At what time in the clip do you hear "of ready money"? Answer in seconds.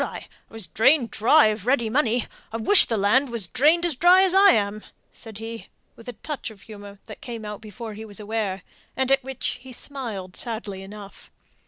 1.49-2.25